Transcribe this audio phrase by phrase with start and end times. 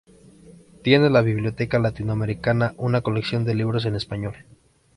[0.81, 4.33] Tiene la Biblioteca Latinoamericana, una colección de libros en español.